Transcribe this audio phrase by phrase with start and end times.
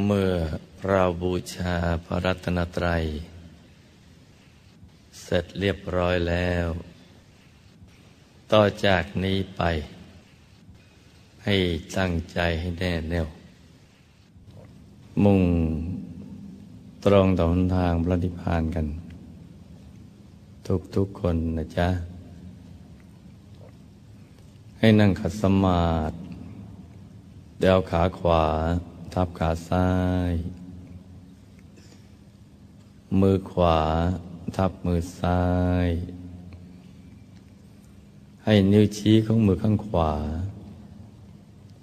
[0.00, 0.32] เมื่อ
[0.88, 3.04] เราบูชาพระรัตนตรัย
[5.22, 6.66] เสร็จเรียบร้อยแล้ว
[8.52, 9.62] ต่อจากนี้ไป
[11.44, 11.56] ให้
[11.96, 13.26] ตั้งใจให้แน่แน่ว
[15.24, 15.42] มุ่ง
[17.04, 18.86] ตรงต่อหนทางพระนิพพานกัน
[20.96, 21.88] ทุกๆคนนะจ๊ะ
[24.78, 26.16] ให้นั่งขัดสมาธิ
[27.60, 28.44] เดวขาขวา
[29.14, 29.88] ทับขาซ้า
[30.30, 30.32] ย
[33.20, 33.78] มือขวา
[34.56, 35.42] ทับมือซ้า
[35.86, 35.88] ย
[38.44, 40.12] ให้นิ้วชี้ของมือข้างขวา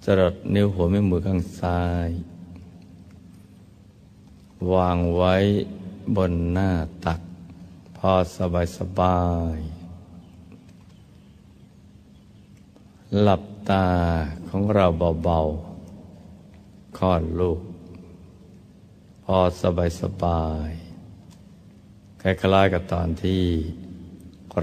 [0.04, 2.08] จรดนิ้วหัวแม่มือข้างซ้าย
[4.72, 5.34] วางไว้
[6.16, 6.70] บนหน้า
[7.04, 7.20] ตัก
[7.96, 9.20] พอสบายสบา
[9.56, 9.58] ย
[13.22, 13.86] หลับตา
[14.48, 14.86] ของเรา
[15.24, 15.69] เบาๆ
[16.98, 17.60] คลอดลูก
[19.24, 20.70] พอสบายสบาย
[22.22, 23.42] คล้ายๆกับตอนที่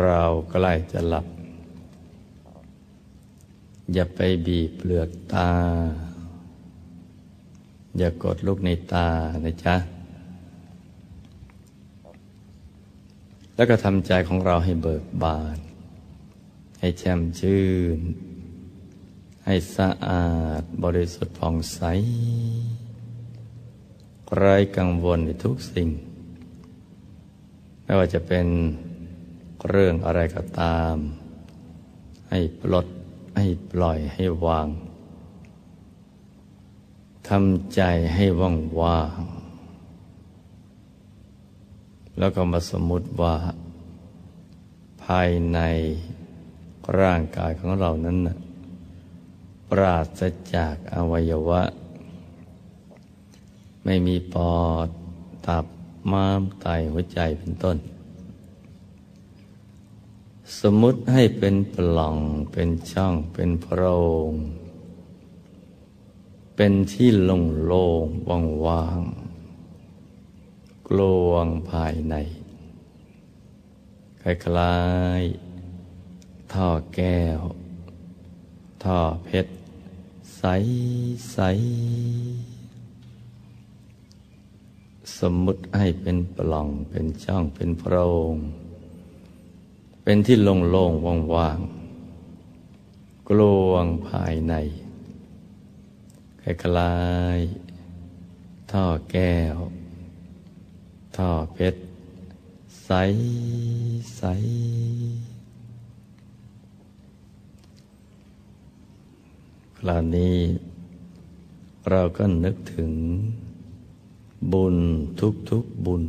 [0.03, 1.25] เราใกล้จะหลับ
[3.93, 5.51] อย่าไปบีบเปลือกตา
[7.97, 9.07] อย่ากดลูกในตา
[9.45, 9.75] นะจ๊ะ
[13.55, 15.57] แล้วก็ทำใจของเราให้เบิกบาน
[16.79, 17.65] ให้แช่มชื่
[17.97, 17.99] น
[19.49, 20.27] ให้สะอา
[20.61, 21.81] ดบริสุทธิ์ผ่องใส
[24.35, 25.89] ไร้กังวลในทุกสิ่ง
[27.83, 28.47] ไม่ว่าจะเป็น
[29.69, 30.95] เรื่องอะไรก็ตาม
[32.29, 32.87] ให้ปลด
[33.37, 34.67] ให้ปล่อยให้วาง
[37.27, 37.81] ทำใจ
[38.15, 39.21] ให้ว่างว่าง
[42.17, 43.35] แล้วก็มาสมมติว่า
[45.03, 45.59] ภายใน
[46.99, 48.37] ร่างกายของเรานั้นนะ
[49.71, 50.21] ปราศ
[50.53, 51.63] จากอวัยวะ
[53.83, 54.89] ไม่มีปอด
[55.47, 55.65] ตับ
[56.11, 57.77] ม้าม ไต หัวใจเป็นต้น
[60.59, 62.17] สมมุติให้เป็นปล่อง
[62.51, 63.81] เป็นช่อง เป็นโพร
[64.29, 64.31] ง
[66.55, 69.01] เป็นที่โล่งโล่งว่างว่าง
[70.87, 70.99] กล
[71.29, 72.15] วงภายใน
[74.21, 74.23] ค
[74.57, 74.77] ล้า
[75.19, 77.39] ยๆท่อแก้ว
[78.83, 79.56] ท่อเพชร
[80.37, 80.43] ใส
[81.31, 81.39] ใส
[85.19, 87.95] สมมุติให้เป็นปล่องเป็นช่องเป็นโพร
[88.33, 88.35] ง
[90.03, 93.39] เป็นที่โล่งๆว่างๆ กล
[93.69, 94.53] วงภายใน
[96.41, 96.43] ค
[96.77, 96.95] ล้า
[97.37, 99.57] ยๆท่อแก้ว
[101.17, 101.81] ท่อเพชร
[102.85, 102.91] ใส
[104.17, 104.23] ใส
[109.81, 110.35] คราวนี้
[111.89, 112.91] เราก็นึกถึง
[114.53, 114.77] บุญ
[115.49, 116.03] ทุกๆบุญ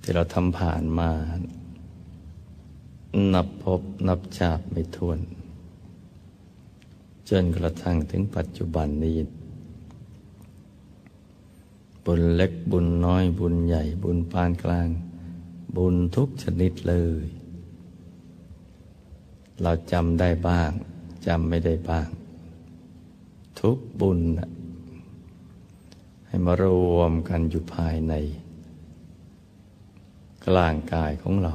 [0.00, 1.10] ที่เราทำผ่านมา
[3.34, 5.18] นับพบนับชาบไม่ถ้วน
[7.28, 9.18] จนกระทั่งถึงปัจจุบันนี้
[12.04, 14.88] บุญเล็กบุญน้อยบุญใหญ่บุญปานกลาง
[15.76, 17.24] บุญทุกชนิดเลย
[19.62, 20.72] เราจำได้บ้าง
[21.26, 22.08] จำไม่ได้บ้าง
[23.60, 24.20] ทุกบุญ
[26.26, 26.64] ให้มาร
[26.96, 28.14] วมกันอยู่ภายใน
[30.46, 31.54] กลางกายของเรา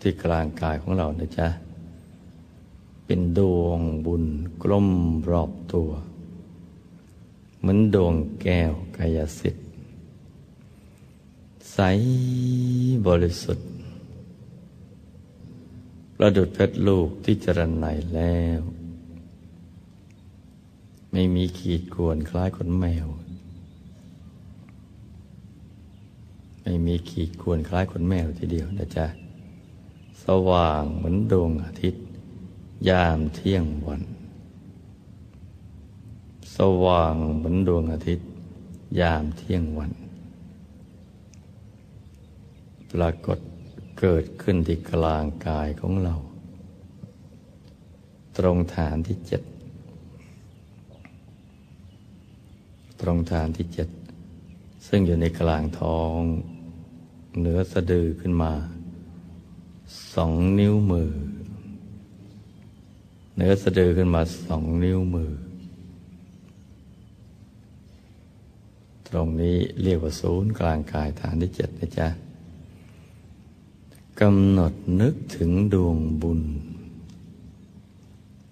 [0.00, 1.48] ที่กลางกายของเรานะจ๊ะ
[3.06, 4.24] เป็นดวงบุญ
[4.62, 4.88] กลม
[5.30, 5.90] รอบตัว
[7.60, 9.66] เหมือนดวงแก้วกายสิทธิ์
[11.72, 11.78] ใส
[13.06, 13.68] บริสุทธิ์
[16.16, 18.60] ประดุดเพชรลูกที่จรันไหนแล้ว
[21.12, 23.06] ไม่มีขีดกวนคล้ายขนแมว
[26.62, 29.06] ไม่มีขีดกวนคล้ายขนแมวทีเดียวนะจ๊ะ
[30.24, 32.02] สว่างเหมือนดวงอาทิตย์
[32.88, 34.02] ยามเที่ยงวัน
[36.56, 38.26] สว่างเหมือนดวงอาทิตย์
[39.00, 39.92] ยามเที่ยงวัน
[42.92, 43.38] ปรากฏ
[43.98, 46.14] เกิดขึ้นที่กลางกายของเรา
[48.38, 49.42] ตรงฐานที่เจ็ด
[53.00, 53.88] ตรงฐานที่เจ็ด
[54.86, 56.18] ซึ่งอยู่ในกลางท้อง
[57.38, 58.52] เหนือสะดือขึ้นมา
[60.14, 61.10] สองนิ้วมือ
[63.34, 65.32] เหนือสะดือขึ้นมาสองนิ้วมือ
[69.08, 72.08] ตรงนี้เรียกว่าศูนย์กลางกายฐานที่เจ็ดนะจ๊ะ
[74.22, 76.42] กำหนดนึกถึงดวงบุญ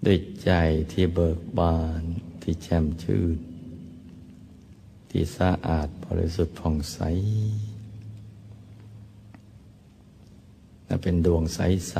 [0.05, 0.51] ด้วยใจ
[0.91, 2.01] ที่เบิกบาน
[2.41, 3.37] ที่แช่มชื่น
[5.09, 6.99] ที่สะอาดบริสุทธิ์ผ่องใส
[10.85, 11.95] และเป็นดวงใส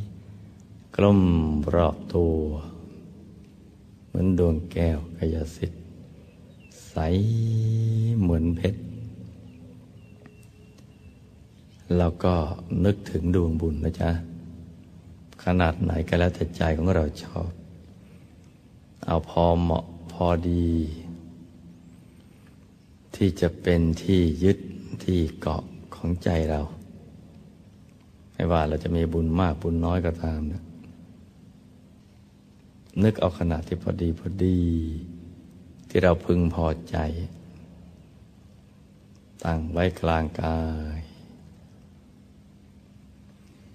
[0.00, 1.22] ๆ กลม
[1.74, 2.34] รอบตัว
[4.06, 5.82] เหมือนดวงแก้วกายสิทธิ์
[6.90, 6.96] ใส
[8.20, 8.82] เหมือนเพชร
[11.98, 12.34] แล้วก็
[12.84, 14.10] นึกถึงดวงบุญนะจ๊ะ
[15.44, 17.50] ขนาดไหนก็แล้วแต่ใจของเราชอบ
[19.06, 20.70] เอาพอเหมาะพอดี
[23.14, 24.58] ที่จะเป็นที่ยึด
[25.04, 25.62] ที่เกาะ
[25.94, 26.60] ของใจเรา
[28.34, 30.62] ไม่ว่าเราจะมีบุญมากบุญน้อยก็ตามนะ
[33.02, 34.60] นึกเอาขนาดที่พอดีพอดี
[35.88, 36.96] ที่เราพึงพอใจ
[39.44, 40.58] ตั้งไว้กลางกา
[40.98, 41.00] ย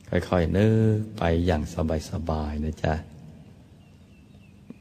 [0.09, 0.67] ค่อยๆนึ
[0.97, 1.63] กไปอย่าง
[2.11, 2.93] สบายๆนะจ๊ะ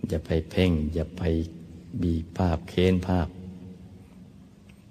[0.09, 1.23] อย่าไปเพ่ง อย่าไป
[2.03, 3.29] บีภาพเค้นภาพ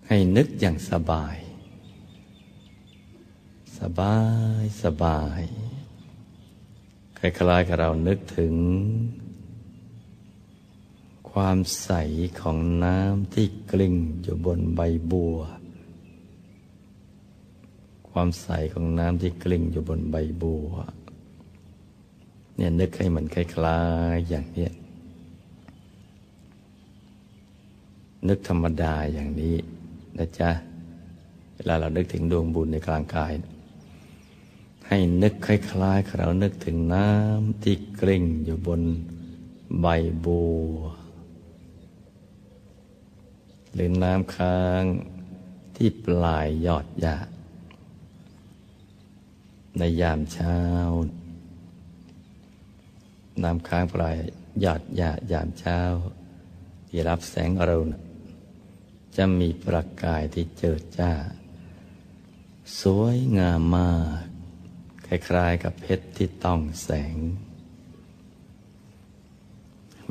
[0.08, 1.38] ให้นึกอย่างสบาย
[3.80, 4.18] สบา
[4.62, 5.42] ยสบาย
[7.18, 8.54] คล้ายๆกับเรานึกถึง
[11.32, 11.92] ความใส
[12.42, 14.82] ของน้ำที่กลิ้งอยู่บนใบ
[15.12, 15.38] บัว
[18.18, 20.72] ความใสของน้ำที่กลิ้งอยู่บนใบบัว
[22.56, 23.82] เนี่ยนึกให้มันคล้า
[24.14, 24.68] ยๆอย่างนี้
[28.28, 29.56] นึกธรรมดาอย่างนี้
[30.18, 30.52] นะจ๊ะ
[31.56, 33.34] เวลาเรานึกถึงดวงบุญในกลางกาย
[34.88, 38.82] ให้นึกคล้ายๆเรานึกถึงน้ำที่กลิ้งอยู่บน
[39.82, 39.88] ใบ
[40.26, 40.76] บัว
[43.74, 44.84] หรือน้ำค้าง
[45.76, 47.18] ที่ปลายยอดหญ้า
[49.78, 50.60] ในยามเช้า
[53.44, 54.18] น้ำค้างปลาย
[54.62, 55.80] หยาดหยาดยามเช้า
[56.88, 57.94] ที่รับแสงอรุณ
[59.16, 61.12] จะมีประกายที่เจิดจ้า
[62.82, 64.24] สวยงามมาก
[65.08, 67.16] คล้ายๆกับเพชรที่ต้องแสง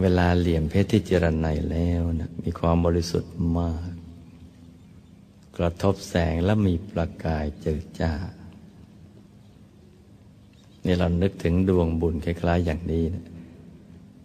[0.01, 3.93] เวลาเหลี่ยมเพชรที่เจรไนแล้วนะมีความบริสุทธิ์มาก
[5.57, 8.13] กระทบแสงและมีประกายเจิดจ้า
[10.85, 13.25] นี่เรานึกถึงดวงบุญคล้าย ๆ อย่างนี้นะ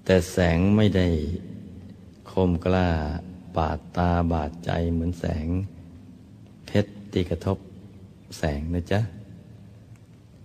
[0.05, 1.07] แต่แสงไม่ได้
[2.31, 2.87] คมกล้า
[3.57, 5.47] บาดตาบาดใจเหมือนแสง
[6.65, 7.57] เพชรที่กระทบ
[8.37, 8.99] แสงนะจ๊ะ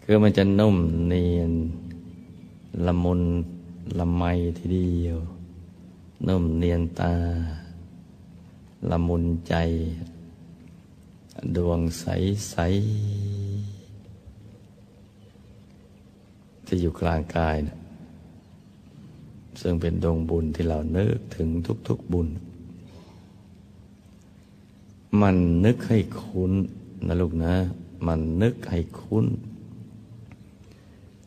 [0.03, 0.77] คือมันจะนุ่ม
[1.09, 1.53] เนียน
[2.87, 3.23] ละมุน
[3.99, 4.23] ละไม
[4.59, 5.19] ทีเดียว
[6.29, 7.15] นุ่มเนียนตา
[8.91, 9.55] ละมุนใจ
[11.57, 12.07] ดวงใส
[12.51, 12.57] ใส
[16.67, 17.77] ที่อยู่กลางกายนะ
[19.61, 21.49] ซึ่งเป็นดวงบุญที่เรานึกถึง
[21.89, 22.29] ทุกๆบุญ
[25.23, 26.53] มันนึกให้คุ้น
[27.07, 27.55] นะลูกนะ
[28.07, 29.27] มันนึกให้คุ้น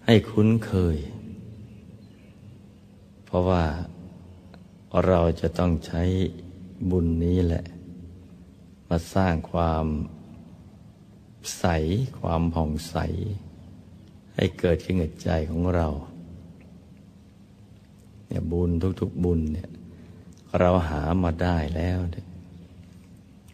[0.05, 0.97] ให้คุ้นเคย
[3.25, 3.63] เพราะว่า
[5.05, 6.03] เราจะต้องใช้
[6.91, 7.63] บุญนี้แหละ
[8.89, 9.85] มาสร้างความ
[11.59, 11.65] ใส
[12.19, 12.95] ความผ่องใส
[14.37, 15.87] ให้เกิดขึ้นกับใจของเรา
[18.27, 18.69] เนี่ยบุญ
[19.01, 19.69] ทุก ๆ บุญเนี่ย
[20.59, 21.97] เราหามาได้แล้ว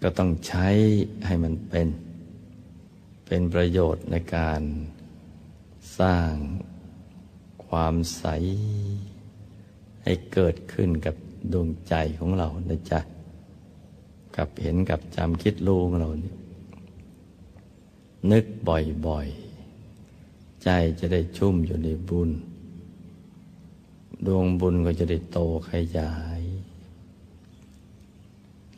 [0.01, 0.67] ก็ต้องใช้
[1.25, 1.87] ให้มันเป็น
[3.25, 4.61] เป็นประโยชน์ในการ
[5.99, 6.33] สร้าง
[7.67, 8.25] ความใส
[10.03, 11.15] ให้เกิดขึ้นกับ
[11.53, 12.99] ดวงใจของเรานะจ๊ะ
[14.35, 16.35] กับเห็นกับจำคิดรู้ของเราเนี่ย
[18.31, 19.42] นึกบ่อยๆ
[20.63, 22.29] ใจจะได้ชุ่มอยู่ในบุญ
[24.25, 25.39] ดวงบุญก็จะได้โต
[25.69, 26.41] ขยาย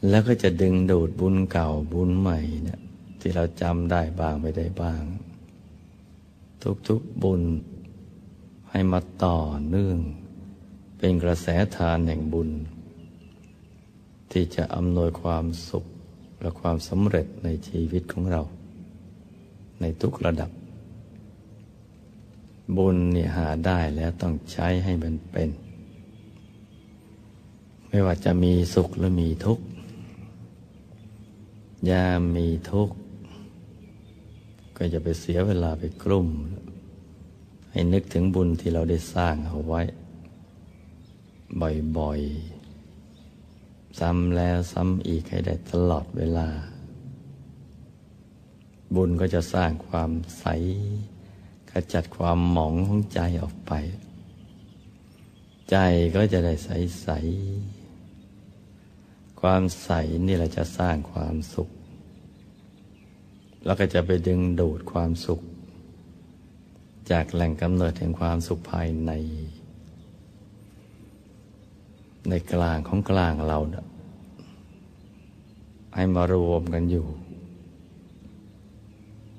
[0.10, 2.80] แล้วก็จะดึงดูดบุญเก่าบุญใหม่เนี่ย
[3.20, 5.04] ที่เราจำได้บ้างไม่ได้บ้าง
[6.88, 7.42] ทุกๆบุญ
[8.70, 10.00] ให้มาต่อเนื่อง
[10.98, 12.50] เป็นกระแสทานแห่งบุญ
[14.32, 15.86] ที่จะอำนวยความสุข
[16.42, 18.42] และความสำเร็จในชีวิตของเรา
[19.82, 20.52] ในทุกระดับ
[22.78, 25.50] บุญเนี่ยหาได้แล้วต้องใช้ให้มันเป็น
[27.90, 29.66] ไม่ว่าจะมีสุขหรือมีทุกข์
[31.90, 32.96] ยามมีทุกข์
[34.78, 36.28] ก็จะไปเสียเวลาไปกลุ่ม
[37.72, 39.82] ให้นึกถึงบุญที่เราได้สร้างเอาไว้
[41.98, 46.48] บ่อยๆ ซ้ำแล้วซ้ำอีกให้ได้ตลอดเวลา
[48.96, 50.46] บุญก็จะสร้างความใส
[51.78, 53.72] ขจัดความหมองของใจออกไป
[55.72, 55.78] ใจ
[56.16, 56.70] ก็จะได้ใส
[57.02, 57.08] ใส
[59.42, 59.90] ความใส
[60.28, 61.70] นี่แหละจะสร้างความสุข
[63.66, 65.42] แล้วก็จะไปดึงดูดความสุข
[67.12, 69.12] จากแหล่งกำเนิดแห่งความสุขภายใน
[72.30, 73.60] ในกลางของกลางเรา
[75.96, 77.08] ให้มารวมกันอยู่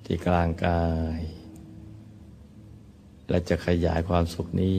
[0.04, 0.84] ที่กลางกา
[1.18, 1.35] ย
[3.28, 4.78] และจะขยายความสุขนี้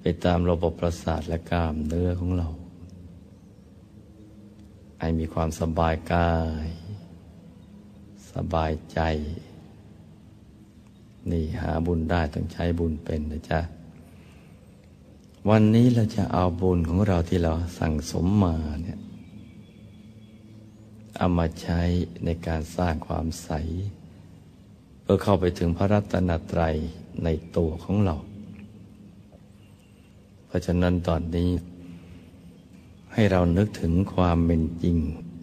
[0.00, 2.48] ไปตามระบบประสาทและกล้ามเนื้อของเรา
[4.98, 6.34] ให้มีความสบายกา
[6.64, 6.66] ย
[8.32, 9.00] สบายใจ
[11.30, 13.60] นี่หาบุญได้ต้องใช้บุญเป็นนะจ๊ะ
[15.50, 18.98] วันนี้เราจะเอาบุญของเราที่เราสั่งสมมาเนี่ย
[21.16, 21.80] เอามาใช้
[22.24, 23.50] ในการสร้างความใส
[25.02, 26.76] เพื่อเข้าไปถึงพระรัตนตรัย
[27.24, 28.16] ในตัวของเรา
[30.46, 31.50] เพราะฉะนั้นตอนนี้
[33.12, 34.96] ให้เรานึกถึงความเป็นจริง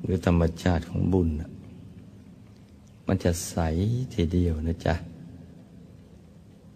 [0.03, 1.29] หรือธรรมชาติของบุญ
[3.07, 3.57] มันจะใส
[4.13, 4.95] ทีเดียวนะจ๊ะ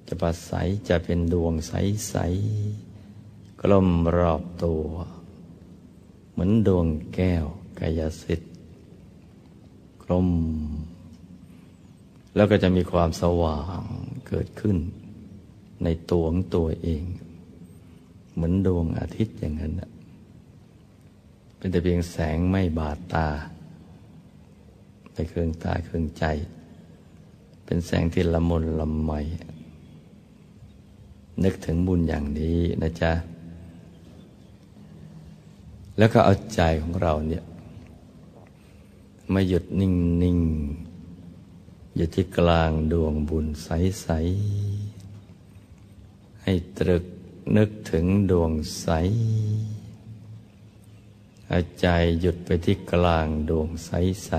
[0.07, 0.51] จะปัสใส
[0.89, 1.73] จะเป็นดวงใส
[2.09, 2.15] ใส
[3.61, 4.83] กลมรอบตัว
[6.31, 7.45] เหมือนดวงแก้ว
[7.79, 8.53] กายสิทธิ์
[10.03, 10.29] กลม
[12.35, 13.81] แล้วก็จะมีความสว่าง
[14.33, 14.77] กิดขึ้น
[15.83, 17.03] ในตัวของตัวเอง
[18.33, 19.73] เหมือนดวงอาทิตย์อย่างนั้น
[21.57, 23.27] เป็นแต่เพียงแสงไม่บาดตา
[25.13, 26.25] ไปเครื่องตาเครื่องใจ
[27.65, 29.11] เป็นแสงที่ละมุนละไม
[31.43, 33.11] นึกถึงบุญอย่างนี้นะจ๊ะ
[35.97, 37.43] แล้วก็เอาใจของเราเนี่ย
[39.33, 40.39] มาหยุดนิ่ง
[40.77, 40.92] ๆ
[41.95, 44.07] อยู่ที่กลางดวงบุญใส
[45.25, 47.03] ๆ ให้ตรึก
[47.57, 48.87] นึกถึงดวงใส
[51.51, 51.87] อาใจ
[52.19, 54.31] หยุดไปที่กลางดวงใส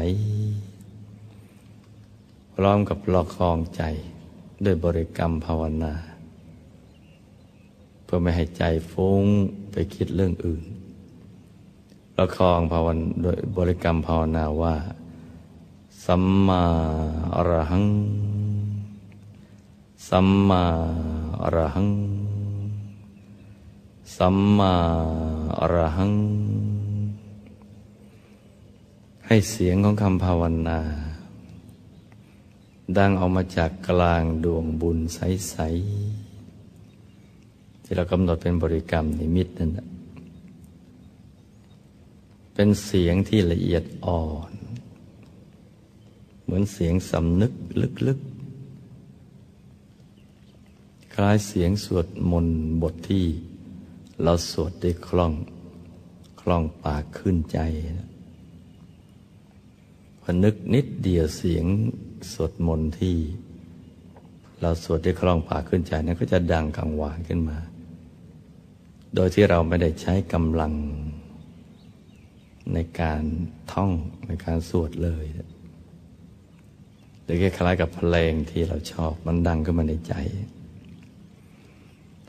[0.80, 3.82] ๆ พร้อมกับประคองใจ
[4.64, 5.94] ด้วยบริกรรมภาวนา
[8.04, 9.24] เพื่อไม่ให้ใจฟุ้ง
[9.72, 10.64] ไปคิดเรื่องอื่น
[12.16, 14.74] ประคองภาวนาโดยบริกรรมภาวนาว่า
[16.06, 16.62] สัมมา
[17.36, 17.86] อรหัง
[20.08, 20.64] สัมมา
[21.42, 21.90] อรหัง
[24.16, 24.74] สัมมา
[25.60, 26.12] อรหัง
[29.26, 30.80] ให้เสียงของคำภาวนา
[32.96, 35.56] ดังออกมาจากกลางดวงบุญใส
[36.30, 39.70] ๆ ที่เรากำหนดเป็นบริกรรมนิมิตนั่น
[42.54, 44.52] เป็นเสียงที่ละเอียดอ่อน
[46.44, 47.52] เหมือนเสียงสำนึก
[48.06, 48.34] ลึกๆ
[51.14, 53.26] คล้ายเสียงสวดมนต์บทที่
[54.22, 55.32] เราสวดได้คล่อง
[56.40, 57.58] คล่องปากขึ้นใจ
[60.20, 61.66] พอนึกนิดเดียวเสียง
[62.32, 63.16] สวดมนต์ที่
[64.60, 67.58] เราสวดได้คล่องปากขึ้นใจนั้นก็จะดังกังวานขึ้นมา
[69.14, 70.72] โดยที่เราไม่ได้ใช้กำลัง
[72.72, 73.22] ในการ
[73.72, 73.90] ท่อง
[74.26, 75.24] ในการสวดเลย
[77.24, 80.14] หรือคล้ายๆกับเพลงที่เราชอบมันดังขึ้นมาในใจ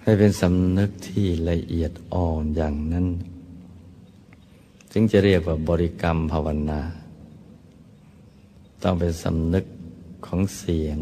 [0.02, 3.08] ให้เป็นสำนึกที่ละเอียดอ่อนอย่างนั้น
[4.92, 6.82] จึงจะเรียกว่าบริกรรมภาวนา
[8.84, 9.66] ต้องเป็นสำนึก
[10.25, 11.00] ของเสียง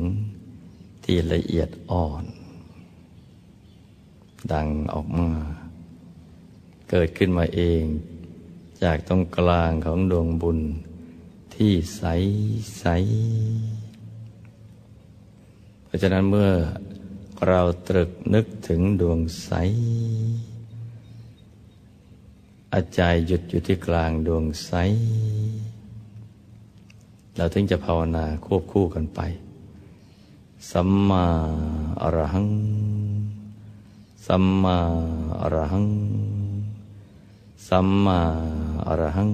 [1.03, 2.23] ที่ละเอียดอ่อน
[4.53, 5.29] ดังออกมา
[6.89, 7.83] เกิดขึ้นมาเอง
[8.83, 10.59] จากตรงกลางของดวงบุญ
[11.55, 12.03] ที่ใส
[12.79, 12.85] ใส
[15.93, 16.51] ราะฉะนั้นเมื่อ
[17.47, 19.51] เราตรึกนึกถึงดวงใส
[22.73, 24.71] อาจายหยุดอยู่ที่กลางดวงใส
[27.35, 29.19] เราถึงจะภาวนาควบคู่กันไป
[30.71, 31.25] สัมมา
[32.01, 32.49] อรหัง
[34.27, 34.77] สัมมา
[35.41, 35.87] อรหัง
[37.67, 38.19] สัมมา
[38.87, 39.31] อรหัง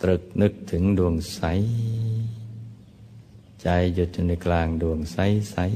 [0.00, 1.40] ตรึกนึกถึงดวงใส
[3.62, 5.68] ใจหยุดอยู่ในกลางดวงใสๆ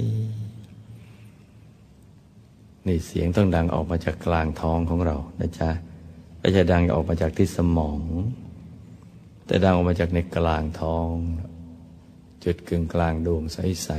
[2.86, 5.70] นี่เสียงต้องดังออกมาจากกลางท้องของเรานะจ๊ะ
[6.38, 8.00] ไม่ใช่ดังออกมาจากที่สมอง
[9.46, 11.12] แต่ดังออกมาจากในกลางท้อง
[12.44, 13.90] จุดกึ่งกลางดวงใส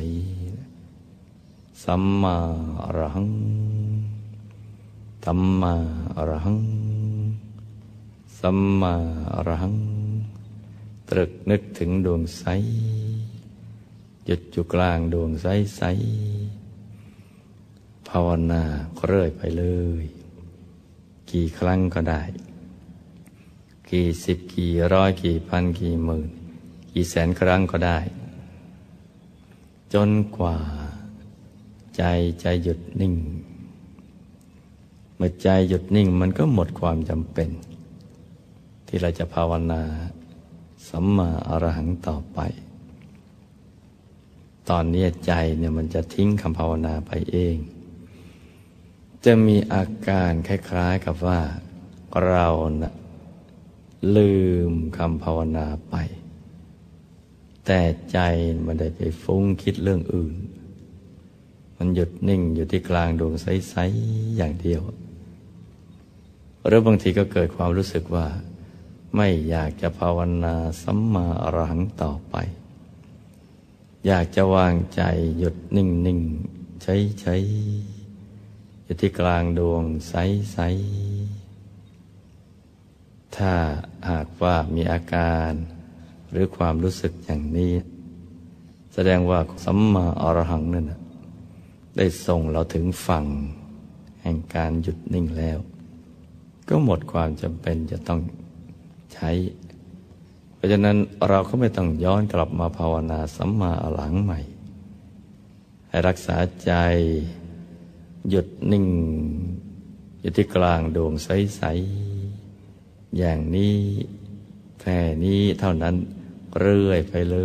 [0.67, 2.37] ๆสัมมา
[2.83, 3.29] อรหัง
[5.25, 5.73] สัมมา
[6.17, 6.59] อรหัง
[8.39, 8.93] สัมมา
[9.35, 9.75] อรหัง
[11.09, 12.43] ตรึกนึกถึงดวงใส
[14.25, 18.63] หยุดอยู่กลางดวงใสๆภาวนา
[19.05, 19.63] เรื่อยไปเล
[20.01, 20.03] ย
[21.31, 22.21] กี่ครั้งก็ได้
[23.89, 26.29] กี่สิบกี่ร้อยกี่พันกี่หมื่น
[26.91, 27.99] กี่แสนครั้งก็ได้
[29.93, 30.57] จนกว่า
[31.97, 32.03] ใจ
[32.43, 33.15] จะหยุดนิ่ง
[35.15, 37.49] เมื่อใจหยุดนิ่งมันก็หมดความจำเป็น
[38.87, 39.81] ที่เราจะภาวนา
[40.87, 42.39] สัมมาอรหังต่อไป
[44.69, 47.57] ตอนนี้ใจเนี่ยมันจะทิ้งคำภาวนาไปเอง
[49.25, 51.39] จะมีอาการคล้ายๆกับว่า
[52.27, 52.47] เรา
[52.81, 52.93] นะ
[54.15, 54.33] ลื
[54.69, 55.95] มคำภาวนาไป
[57.65, 58.19] แต่ใจ
[58.65, 60.35] มันได้ไปฟุ้งคิดเรื่องอื่น
[61.77, 64.81] มันหยุดนิ่งอยู่ที่กลางดวงใสๆอย่างเดียว
[66.65, 68.27] หรือบางทีก็เกิดความรู้สึกว่า
[69.15, 72.35] ไม่อยากจะภาวนาสัมมาอรหังต่อไป
[74.07, 75.01] อยากจะวางใจ
[75.37, 76.19] หยุดนิ่งนิ่ง
[76.83, 77.35] ใช้ใช้
[78.83, 80.13] อยู่ที่กลางดวงใส
[80.53, 80.59] ใส
[83.35, 83.51] ถ้า
[84.09, 85.51] หากว่ามีอาการ
[86.31, 87.73] หรือความรู้สึกอย่างนี้
[88.93, 90.85] แสดงว่าสัมมาอรหังนั่น
[91.97, 93.25] ได้ส่งเราถึงฝั่ง
[94.21, 95.57] แห่งการหยุดนิ่งแล้ว
[96.69, 98.19] ก็หมดความจำเป็นจะต้อง
[99.13, 99.29] ใช้
[100.61, 100.97] ราะฉะนั้น
[101.29, 104.39] เราก็ไม่ต้องย้อนกลับมาภาวนาสัมมาอรังใหม่
[105.89, 106.71] ให้รักษาใจ
[108.29, 108.87] หยุดนิ่ง
[110.19, 111.61] อยู่ที่กลางดวงใส
[112.41, 113.77] ๆ อย่างนี้
[114.81, 115.95] แค่นี้เท่านั้น
[116.59, 117.37] เรื่อยไปเล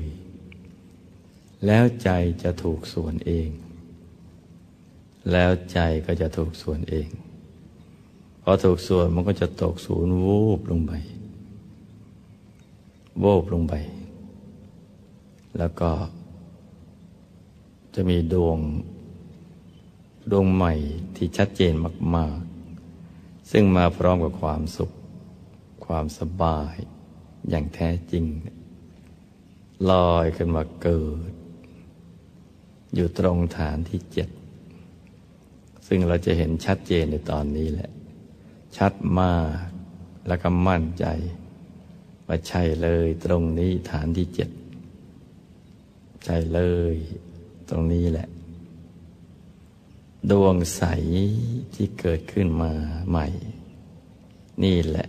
[0.00, 0.02] ย
[1.66, 2.10] แล้วใจ
[2.42, 3.48] จะถูกส่วนเอง
[5.32, 7.08] แล้วใจก็จะถูกส่วนเอง
[8.42, 10.92] พอถูกส่วนมันก็จะตกศูนย์วูบลงไป
[13.22, 13.74] วบลงไป
[15.58, 15.90] แล้วก็
[17.94, 18.58] จะมีดวง
[20.30, 20.74] ดวงใหม่
[21.16, 21.72] ที่ชัดเจน
[22.16, 22.38] มาก
[22.94, 24.90] ๆ ซึ่งมาพร้อมกับความสุข
[25.86, 26.74] ความสบาย
[27.48, 28.24] อย่างแท้จริง
[29.90, 31.32] ลอยขึ้นมาเกิด
[32.94, 34.28] อยู่ตรงฐานที่เจ็ด
[35.86, 37.90] ซึ่งเราจะเห็นชัดเจนในตอนนี้แหละ
[38.76, 39.48] ชัดมาก
[40.28, 41.06] แล้วก็มั่นใจ
[42.28, 44.50] ว่าใช่เลยตรงนี้ฐานที่เจ็ด
[46.24, 46.60] ใช่เล
[46.92, 46.96] ย
[47.68, 48.28] ตรงนี้แหละ
[50.30, 50.82] ดวงใส
[51.74, 52.72] ที่เกิดขึ้นมา
[53.10, 53.26] ใหม่
[54.64, 55.06] นี่แหละ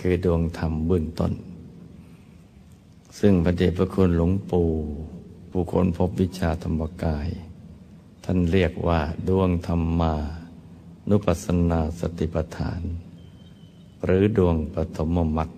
[0.00, 1.32] คือดวงธรรมเบื้องต้น
[3.18, 4.68] ซึ่งพระเดชพระคุณหลวงปู่
[5.50, 7.28] ผู้คนพบวิชาธรรมกาย
[8.24, 10.14] ท่านเรียกว่าดวงธรรมมา
[11.08, 12.80] นุปัสสนาสติปัฏฐาน
[14.04, 15.50] หรือดวงปฐมมรรค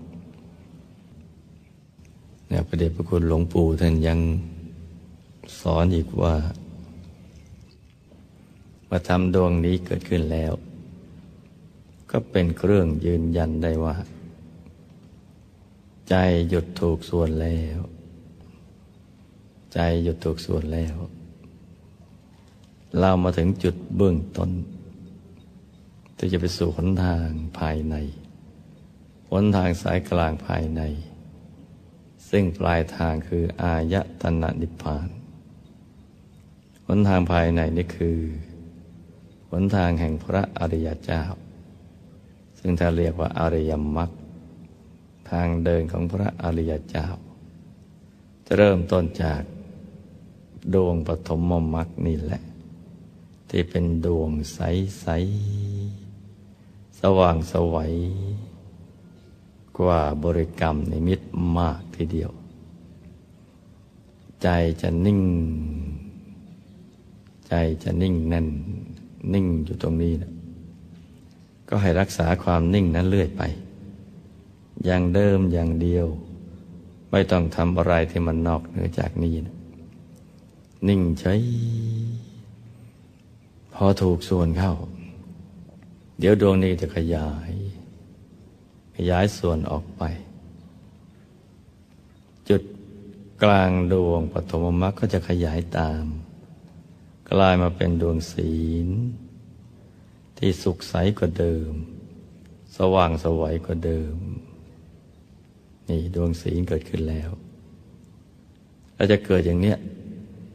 [2.68, 4.18] พระเดชพระคุณหลวงปู่ท่านยัง
[5.60, 6.34] สอนอีกว่า
[8.90, 10.52] มาทำดวงนี้เกิดขึ้นแล้ว
[12.10, 13.96] ก็เป็นเครื่องยืนยันได้ว่า
[16.08, 16.14] ใจ
[16.48, 17.78] หยุดถูกส่วนแล้ว
[19.72, 20.96] ใจหยุดถูกส่วนแล้ว
[22.98, 24.50] เรามาถึงจุดเบื้องต้น
[26.16, 27.94] ที่จะไปสู่หนทางภายใน
[29.30, 30.82] หนทางสายกลางภายใน
[32.34, 35.08] ซึ่งปลายทางคืออายตนะนิพพาน
[36.86, 38.18] หนทางภายในนี่คือ
[39.50, 41.22] หนทางแห่งพระอริยเจ้า
[42.58, 44.10] ซึ่งถ้าเรียกว่าอริยมรรค
[45.30, 47.06] ทางเดินของพระอริยเจ้า
[48.46, 49.42] จะเริ่มต้นจาก
[50.74, 51.40] ดวงปฐม
[51.74, 52.42] มรรคนี่แหละ
[53.48, 57.94] ที่เป็นดวงใสๆสว่างสวัย
[59.78, 61.26] กว่าบริกรรมในมิตร
[61.58, 62.32] มาก ทีเดียว
[64.42, 64.48] ใจ
[64.82, 65.20] จะนิ่ง
[67.48, 68.48] ใจจะนิ่งแน่น
[69.34, 70.32] นิ่งอยู่ตรงนี้นะ
[71.68, 73.42] ก็ให้รักษาความนิ่งนั้นเรื่อยไป
[74.84, 76.06] อย่างเดิมอย่างเดียว
[77.10, 79.56] ไม่ต้องทำอะไรที่มันนอกเหนือจากนี้นะ
[80.88, 81.34] นิ่งใช้
[83.74, 84.72] พอถูกส่วนเข้า
[86.18, 87.52] เดี๋ยวดวงนี้จะขยาย
[88.96, 90.02] ขยายส่วนออกไป
[92.48, 92.62] จุด
[93.42, 96.04] กลางดวงปฐมมรรคก็จะขยายตาม
[97.30, 98.54] กลายมาเป็นดวงศี
[98.86, 98.88] ล
[100.38, 101.72] ที่สุขใสกว่าเดิม
[102.76, 104.16] สว่างสวัยกว่าเดิม
[105.88, 107.30] นี่ดวงศีลเกิดขึ้นแล้ว
[108.94, 109.78] เราจะเกิดอย่างเนี้ย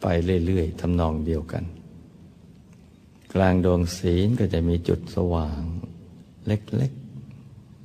[0.02, 0.06] ไป
[0.46, 1.64] เรื่อยๆทำนองเดียวกัน
[3.34, 5.62] กลางดวงศีลก็จะมีจุดสว่าง
[6.48, 6.92] เล็ก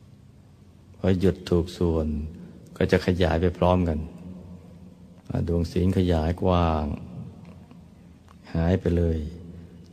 [0.02, 2.06] ๆพอหยุดถูกส่วน
[2.76, 4.00] ก็จะขยายไปพร้อมกัน
[5.48, 6.84] ดวงศีลขยายกว้าง
[8.54, 9.18] หายไปเลย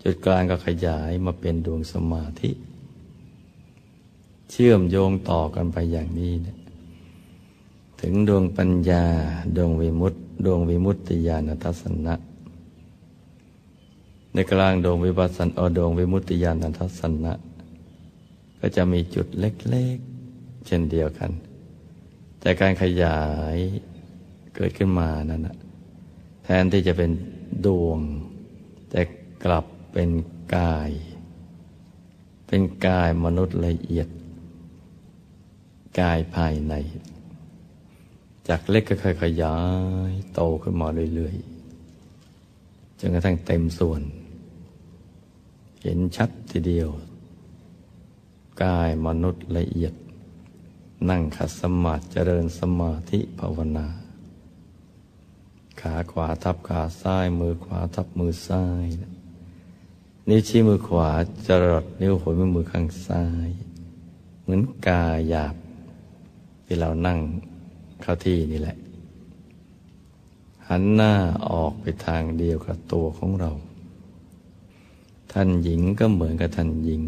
[0.02, 2.52] จุดกลางก็ขยายมาเป็นดวงสมาธิ
[4.52, 6.58] เชื่อมโยงต่อกันไปอย่างนี้นะ
[8.02, 9.06] ถึงดวงปัญญา
[9.56, 12.16] ดวงวิมุตติดวงวิมุตติญาณทัศนะ
[14.34, 17.34] ในกลางดวงวิปัสสนาดวงวิมุตติญาณทัศนะ
[18.60, 21.32] ก็จะมีจุดเล็กๆ เช่นเดียวกัน
[22.40, 23.22] แต่การขยา
[23.56, 23.58] ย
[24.62, 25.58] เกิดขึ้นมานั้นนะ
[26.44, 27.12] แทนที่จะเป็น
[27.66, 28.00] ดวง
[28.90, 29.02] แต่
[29.44, 30.10] กลับเป็น
[30.56, 30.92] กาย
[32.48, 34.08] เป็นกายมนุษย์ละเอียด
[36.00, 36.74] กายภายใน
[38.48, 39.58] จากเล็กก็ค่อยขยา
[40.10, 44.02] ยโตขึ้นมาเรื่อยๆจนกระทั่งเต็มส่วน
[45.84, 46.90] เห็นชัดทีเดียว
[48.64, 49.94] กายมนุษย์ละเอียด
[51.10, 53.88] นั่งขัดสมาธิเจริญสมาธิภาวนา
[55.82, 58.88] ขาขวาทับขาซ้าย มือขวาทับมือซ้าย
[60.30, 61.10] นิ้วชี้มือขวา
[61.48, 63.50] จรดนิ้วหัวแม่มือข้างซ้าย
[64.42, 65.56] เหมือนกายหยาบ
[66.66, 67.20] ที่เรานั่ง
[68.02, 68.78] เข้าที่นี่แหละ
[70.68, 71.14] หันหน้า
[71.50, 73.52] ออกไปทางเดียวกับตัวของเรา
[75.32, 77.04] ท่านหญิงก็เหมือนกับท่านหญิง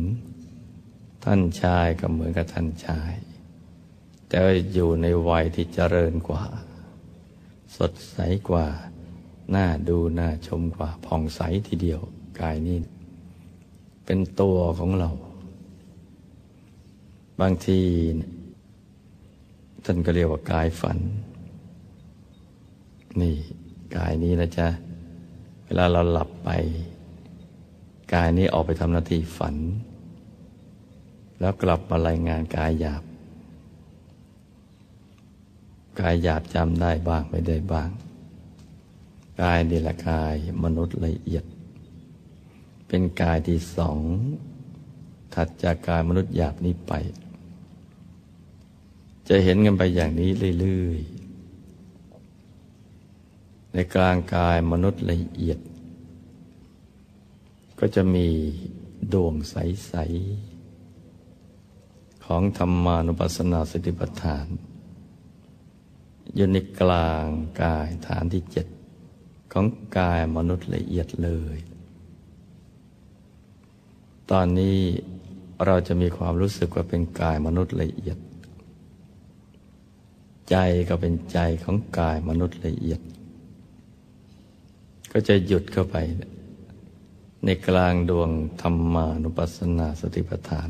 [1.23, 3.13] ท่านชายก็เหมือนกับท่านชาย
[4.29, 4.39] แต่
[4.73, 6.43] อยู่ในวัยที่เจริญกว่า
[7.77, 8.17] สดใส
[8.49, 8.65] กว่า
[9.55, 12.01] น่าดูน่าชมกว่าผ่องใสทีเดียว
[12.41, 12.77] กายนี้
[14.05, 15.09] เป็นตัวของเรา
[17.41, 17.79] บางที
[19.83, 20.97] ท่านก็เรียกว่ากายฝัน
[23.21, 23.35] นี่
[23.97, 24.67] กายนี้นะจ๊ะ
[25.65, 26.49] เวลาเราหลับไป
[28.13, 29.55] กายนี้ออกไปทำหน้าที่ฝัน
[31.39, 33.03] แล้วกลับมารายงานกายหยาบ
[36.01, 37.89] กายหยาบจำได้บ้างไม่ได้บ้าง
[39.41, 41.45] กายนี่แหละกายมนุษย์ละเอียด
[42.87, 43.99] เป็นกายที่สอง
[45.33, 46.93] ถัดจากกายมนุษย์หยาบนี้ไป
[49.27, 55.59] จะเห็นกันไปอย่างนี้เรื่อยๆ ในกลางกายมนุษย์ละเอียด
[57.79, 58.27] ก็จะมี
[59.13, 59.93] ดวงใส
[61.09, 64.47] ๆ ของธรรมานุปัสสนาสติปัฏฐาน
[66.35, 67.25] อยู่ในกลาง
[67.61, 68.67] กายฐานที่เจ็ด
[69.53, 69.65] ของ
[69.97, 71.57] กายมนุษย์ละเอียดเลย
[74.31, 74.79] ตอนนี้
[75.65, 78.17] เราจะมีความรู้สึกว่าเป็นกายมนุษย์ละเอียด
[80.49, 80.55] ใจ
[80.89, 83.01] ก็เป็นใจของกายมนุษย์ละเอียด
[85.11, 85.95] ก็จะหยุดเข้าไป
[87.45, 88.29] ในกลางดวง
[88.61, 90.69] ธรรมานุปัสสนาสติปัฏฐาน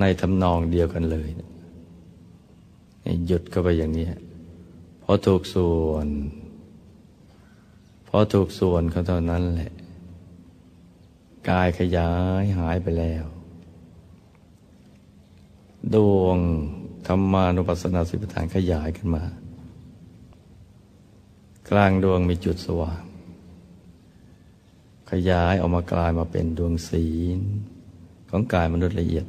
[0.00, 1.28] ในทำนองเดียวกันเลย
[3.26, 4.06] หยุดเข้าไปอย่างนี้
[5.02, 6.06] พอถูกส่วน
[8.08, 9.72] พอถูกส่วนเขาเท่านั้นแหละ
[11.50, 12.10] กายขยา
[12.42, 13.24] ยหายไปแล้ว
[15.94, 16.38] ดวง
[17.06, 19.24] ธรรมานุปัสสนาสิบฐานขยายขึ้นมา
[21.70, 23.02] กลางดวงมีจุดสว่าง
[25.10, 27.06] ขยายออกมากลายมาเป็นดวงศี
[27.38, 27.40] ล
[28.30, 29.26] ของกายมนุษย์ละเอียด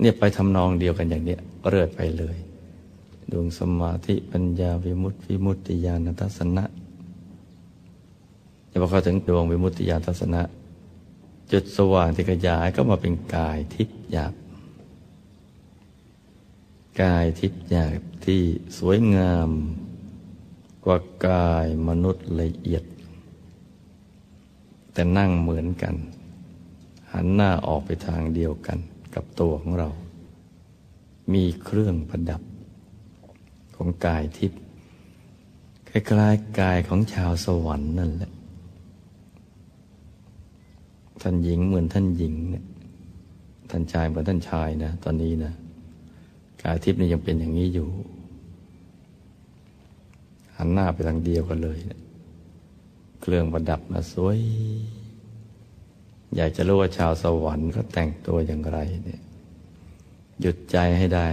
[0.00, 2.36] เนี่ยไปทำนองเดียวกันอย่างเนี้ย เรื่อยไปเลย
[3.32, 6.64] ดวงสมาธิปัญญาวิมุตติวิมุตติญาณทัศนะ
[8.70, 10.42] จะพอเข้าถึงดวงวิมุตติญาณทัศนะ
[11.52, 14.34] จุดสว่างที่ขยายก็มาเป็นกายทิพย์หยาบ
[17.02, 18.42] กายทิพย์หยาบที่
[18.78, 19.50] สวยงาม
[20.84, 22.84] กว่ากายมนุษย์ละเอียด
[24.92, 25.94] แต่นั่งเหมือนกัน
[27.12, 28.78] หันหน้าออกไปทางเดียวกัน
[29.14, 29.88] กับตัวของเรา
[31.34, 32.42] มีเครื่องประดับ
[33.74, 34.60] ของกายทิพย์
[35.88, 38.32] คล้ายๆกายของชาวสวรรค์นั่นแหละ
[41.22, 42.64] ท่านหญิงเหมือนท่านหญิงเนี่ย
[43.70, 45.52] ท่านชายเหมือนท่านชายนะ ตอนนี้นะ
[46.62, 47.88] กายทิพย์นี่ยังเป็นอย่างนี้อยู่
[50.56, 54.38] หันหน้าไปทางเดียวกันเลยเเครื่องประดับมาสวย
[56.36, 59.20] อยากจะรู้ว่าชาวสวรรค์เขาแต่งตัวอย่างไรเนี่ย
[60.40, 61.28] หยุดใจให้ได้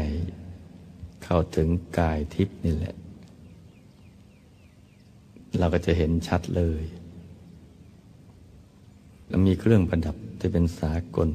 [1.24, 1.68] เข้าถึง
[2.00, 2.96] กายทิพย์นี่แหละ
[5.58, 6.84] เราก็จะเห็นชัดเลย
[9.28, 11.30] แล้วมีเครื่องประดับที่เป็นสากล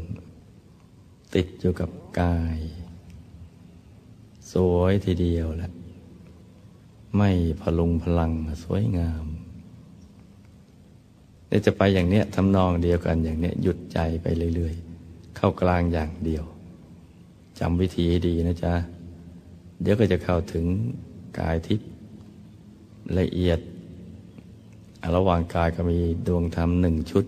[1.34, 2.58] ติดอยู่กับกาย
[4.52, 5.72] สวยทีเดียวแหละ
[7.16, 7.30] ไม่
[7.60, 8.32] พลุงพลัง
[8.64, 9.24] สวยงาม
[11.50, 14.74] นี่จะไปอย่างเนี้ยทำนองเดียวกันอย่างเนี้ยหยุดใจไปเรื่อย
[15.06, 16.44] ๆ เข้ากลางอย่างเดียว
[17.60, 18.74] จำวิธีให้ดีนะจ๊ะ
[19.82, 20.64] เดี๋ยวก็จะเข้าถึง
[21.38, 21.88] กายทิพย์
[23.18, 23.60] ละเอียด
[25.16, 27.24] ระหว่างกายก็มีดวงธรรมหนึ่งชุด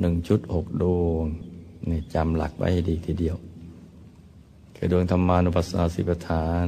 [0.00, 1.24] หนึ่งชุดหกดวง
[1.90, 3.36] นี่จำหลักไว้ให้ดีทีเดียว
[4.76, 6.66] คือดวงธรรมานุปัสสนาสิบฐาน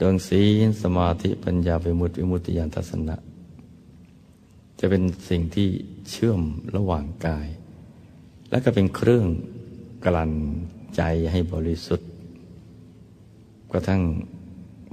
[0.00, 3.16] ดวงศีลสมาธิปัญญาวิมุตติวิมุตติยานทัศนะ
[4.78, 5.68] จะเป็นสิ่งที่
[6.10, 6.40] เชื่อม
[6.76, 7.48] ระหว่างกาย
[8.50, 9.26] และก็เป็นเครื่อง
[10.04, 10.32] กลั่น
[10.96, 12.08] ใจให้บริสุทธิ์
[13.72, 14.02] กระทั่ง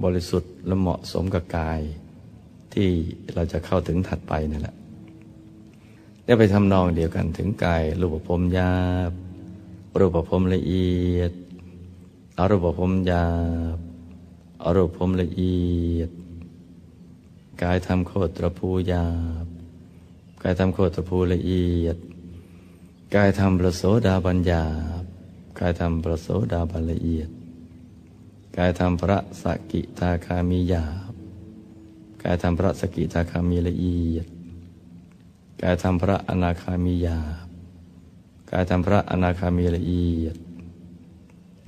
[0.04, 1.80] บริสุทธิ์และเหมาะสมกับกาย
[2.74, 2.88] ที่
[3.34, 4.76] เราจะเข้าถึงถัดไปนั่นแหละ
[6.24, 8.74] ได้ไปทำนองเดียวกันถึงกายรูปภพยา
[9.08, 9.10] บ
[9.98, 11.32] รูปภพละเอียด
[12.38, 13.26] อรูปภพยา
[13.74, 13.78] บ
[14.64, 15.60] อรูปภพละเอี
[15.96, 16.10] ยด
[17.62, 19.06] กายทำโคตรภูยา
[19.44, 19.46] บ
[20.42, 21.96] กายทำโคตรภูละเอียด
[23.14, 24.64] กายทำประโสดาบัญญา
[24.99, 24.99] บ
[25.62, 27.30] กายทำประโสดาบันละเอียด
[28.56, 31.14] กายทำพระสกิทาคามียาบ
[32.22, 34.26] กายทำพระสกิทาคามีละเอียด
[35.62, 37.48] กายทำพระอนาคามียาบ
[38.50, 40.36] กายทำพระอนาคามีละเอียด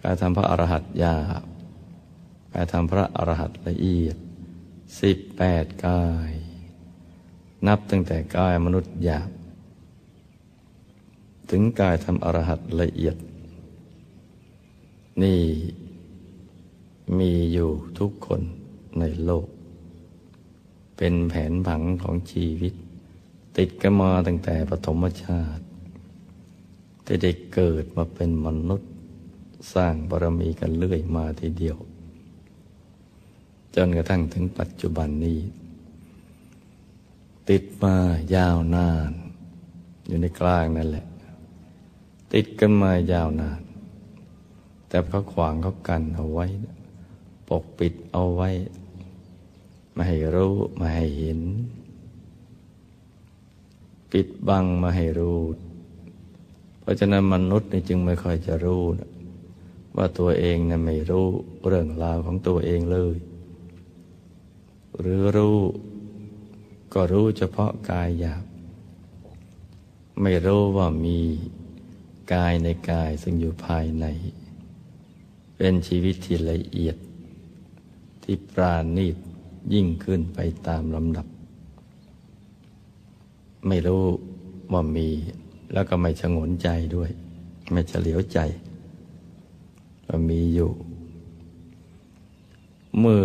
[0.03, 1.45] กายทำพระอรหัตยาบ
[2.53, 4.17] กายทำพระอรหัตละเอียด
[5.01, 6.33] สิบแปดกาย
[7.67, 9.31] นับตั้งแต่กายมนุษย์หยาบ
[11.51, 13.17] ถึงกายทำอรหัตละเอียด
[15.21, 15.43] นี่
[17.19, 18.43] มีอยู่ทุกคน
[18.99, 19.47] ในโลก
[20.97, 22.75] เป็นแผนผังของชีวิต
[23.57, 25.65] ติดกันมาตั้งแต่ปฐมชาติ
[27.05, 28.91] ที่ได้เกิดมาเป็นมนุษย์
[29.75, 31.77] สร้างบารมีกันเรื่อยมาทีเดียว
[33.75, 35.39] จนกระทั่งถึงปัจจุบันนี้
[37.51, 37.97] ติดมา
[38.35, 39.11] ยาวนาน
[40.07, 41.07] อยู่ในกลางนั่นแหละ
[42.35, 43.61] ติดกันมายาวนาน
[44.93, 46.47] แต่เขาขวางเขากันเอาไว้
[47.49, 48.51] ปกปิดเอาไว้
[49.93, 51.41] ไม่ให้รู้ไม่ให้เห็น
[54.13, 55.41] ปิดบังมาให้รู้
[56.81, 59.11] เพราะฉะนั้นมนุษย์นี่จึงไม่ค่อยจะรู้นะ
[59.97, 61.27] ว่าตัวเองนะไม่รู้
[61.67, 63.17] เรื่องราวของตัวเองเลย
[65.01, 65.59] หรือรู้
[66.95, 68.45] ก็รู้เฉพาะกายหยาบ
[70.23, 71.19] ไม่รู้ว่ามี
[72.33, 74.07] กายในกายซึ่งอยู่ภายใน
[75.57, 76.97] เป็นชีวิตที่ละเอียด
[78.23, 79.17] ที่ปราณีต
[79.75, 81.27] ยิ่งขึ้นไปตามลำดับ
[83.69, 84.05] ไม่รู้
[84.73, 85.09] ว่ามี
[85.73, 87.11] แล้วก็ไม่ชงนใจด้วย
[87.73, 88.39] ไม่เฉลียวใจ
[90.07, 90.71] ว่ามีอยู่
[93.01, 93.25] เมื่อ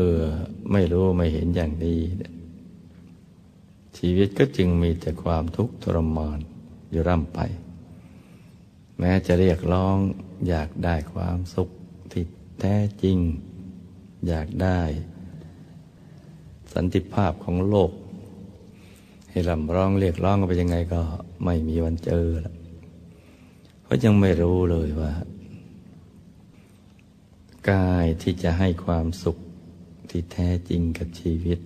[0.71, 1.99] ไม่รู้ไม่เห็นอย่างนี้
[3.97, 6.39] ชีวิตก็จึงมีแต่ความทุกข์ทรมาน
[6.91, 7.39] อยู่ร่ำไป
[8.99, 9.97] แม้จะเรียกร้อง
[10.47, 11.69] อยากได้ความสุข
[12.61, 13.17] แท้จริง
[14.27, 14.81] อยากได้
[16.73, 17.91] สันติภาพของโลก
[19.29, 21.01] ให้ลำร้องเรียกร้องไปยังไงก็
[21.43, 22.53] ไม่มีวันเจอละ
[23.81, 25.11] เพราะยังไม่รู้เลยว่า
[27.71, 29.37] กายที่จะให้ความสุข
[30.09, 31.59] ที่แท้จริงกับชีวิต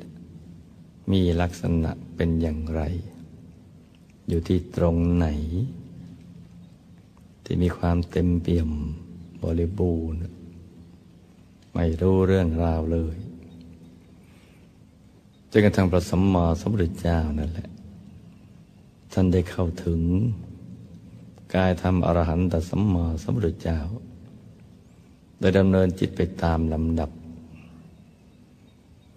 [1.11, 2.81] มีลักษณะเป็นอย่างไร
[4.27, 5.27] อยู่ที่ตรงไหน
[7.43, 8.69] ที่มีความเต็มเปี่ยม
[9.43, 10.19] บริบูรณ์
[11.73, 13.17] ไม่รู้เรื่องราวเลย
[15.51, 17.69] จนกระทั่งพระสัมมาสัมพุทธเจ้านั่นแหละ
[19.11, 20.01] ท่านได้เข้าถึง
[21.55, 23.79] กายธรรมอรหันตสัมมาสัมพุทธเจ้า
[25.39, 27.11] โดยดำเนินจิตไปตามลำดับ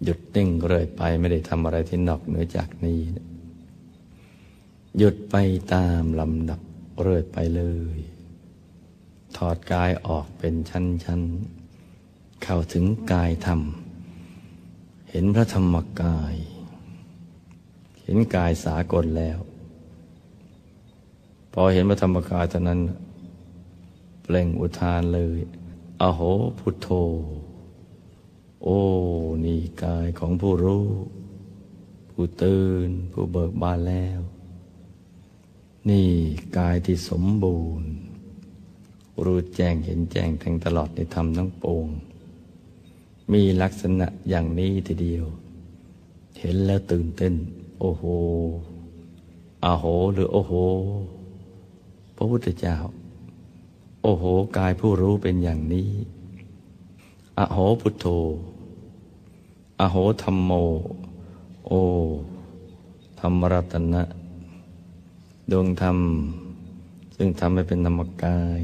[0.03, 2.99] หยุดนิ่งเรื่อยไปไม่ได้ทำอะไรที่นอกเหนือจากนี้
[4.97, 5.35] หยุดไป
[5.73, 6.59] ตามลำดับ
[7.01, 7.63] เรื่อยไปเล
[7.95, 7.97] ย
[9.37, 11.54] ถอดกายออกเป็นชั้นๆ
[12.45, 13.61] เข้าถึงกายธรรม
[15.11, 16.35] เห็นพระธรรมกาย
[18.03, 19.39] เห็นกายสากลแล้ว
[21.53, 22.79] พอเห็นพระธรรมกายเท่านั้น
[24.23, 25.39] เปล่งอุทานเลย
[26.01, 26.21] อโห
[26.59, 26.89] พุทโธ
[28.63, 28.79] โอ้
[29.45, 30.87] นี่กายของผู้รู้
[32.11, 34.19] ผู้ตื่น ผู้เบิกบานแล้ว
[35.89, 36.09] นี่
[36.57, 37.89] กายที่สมบูรณ์
[39.25, 41.89] รู้แจ้งเห็นแจ้งทั้งตลอดในธรรมทั้งปวง
[43.33, 45.25] มีลักษณะอย่างนี้ทีเดียว
[46.39, 47.33] เห็นแล้วตื่นเต้น
[47.79, 48.03] โอ้โห
[49.63, 50.53] อาโหหรือโอ้โห
[52.15, 52.75] พระพุทธเจ้า
[54.03, 54.25] โอ้โห
[54.57, 55.89] กายผู้รู้เป็นอย่างนี้
[57.37, 58.05] อโหพุทโธ
[59.79, 60.51] อโหธรรมโม
[61.67, 61.71] โอ
[63.19, 64.03] ธรรมรัตนะ
[65.51, 65.97] ดวงธรรม
[67.15, 68.61] ซึ่งทำให้เป็นธรรมกาย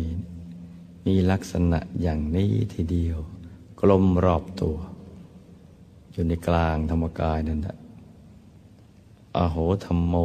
[1.06, 3.19] มีลักษณะอย่างนี้ทีเดียว
[3.81, 4.77] กลมรอบตัว
[6.11, 7.77] อยู่ในกลางธรรมกายนั่นแหละ
[9.37, 10.15] อโหธรรมโม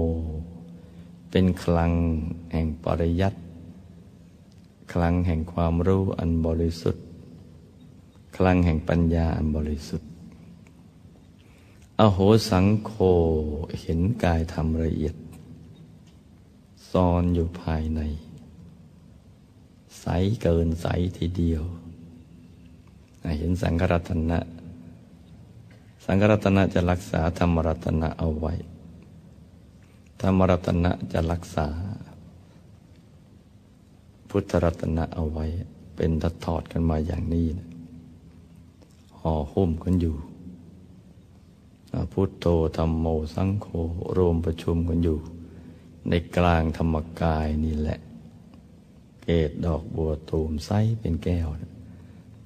[1.31, 1.93] เป็นคลัง
[2.53, 3.39] แห่งปริยัติ
[4.93, 7.05] คลังแห่งความรู้อันบริสุทธิ์
[8.37, 10.09] คลังแห่งปัญญาอันบริสุทธิ์
[12.01, 12.19] อโห
[12.51, 12.93] สังโฆ
[13.81, 15.17] เห็นกายธรรมละเอียด
[16.91, 18.01] ซ่อนอยู่ภายใน
[20.01, 20.07] ใส
[20.43, 20.87] เกินใส
[21.19, 21.65] ทีเดียว
[23.39, 24.39] เห็นสังฆรัตนะ
[26.05, 28.55] สังฆรัตนะจะรักษาธรรมรัตนะเอาไว้
[30.21, 31.69] ธรรมรัตนะจะรักษา
[34.29, 35.47] พุทธรัตนะเอาไว้
[35.97, 37.69] เป็นทัดทอดกันมาอย่างนี้นะ
[39.21, 40.17] ห่อหุ้มกันอยู่
[42.13, 43.67] พุทโธธรรมโมสังโฆ
[44.17, 45.19] รวมประชุมกันอยู่
[46.09, 47.99] ในกลางธรรมกายนี่แหละ
[49.23, 51.49] เกตดอกบัวตูมไซเป็นแก้ว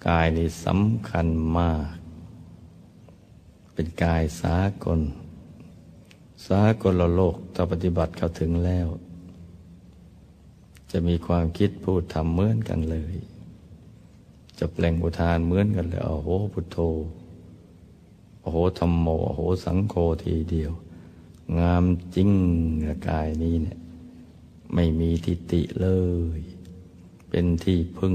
[0.07, 1.27] กายนี่สำคัญ
[1.59, 1.95] มาก
[3.73, 5.01] เป็นกายสากล
[6.47, 8.89] สากลโลกถ้าปฏิบัติเข้าถึงแล้ว
[10.91, 13.15] จะมีความคิดพูดทำเหมือนกันเลย
[14.59, 16.79] จะแปลงอุทานเหมือนกันเลย โอ้โหพุทโธ
[18.41, 20.73] โอ้โหธรรมโม โอ้โหสังโฆทีเดียว
[21.59, 21.85] งาม
[22.15, 22.31] จริง
[23.09, 23.79] กายนี้เนี่ย
[24.75, 25.89] ไม่มีทิฏฐิเล
[26.39, 26.41] ย
[27.29, 28.15] เป็นที่พึ่ง